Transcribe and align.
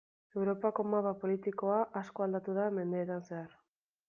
Europako 0.37 0.85
mapa 0.93 1.11
politikoa 1.25 1.77
asko 2.03 2.27
aldatu 2.27 2.57
da 2.61 2.67
mendeetan 2.79 3.25
zehar. 3.31 3.59